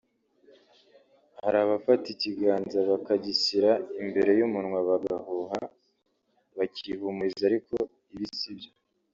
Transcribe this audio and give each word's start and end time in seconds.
hari 1.41 1.57
abafata 1.65 2.05
ikiganza 2.15 2.77
bakagishyira 2.89 3.71
imbere 4.01 4.31
y’umunwa 4.39 4.79
bagahuha 4.89 5.59
bakihumuriza 6.57 7.43
ariko 7.49 7.75
ibi 8.15 8.27
sibyo 8.39 8.71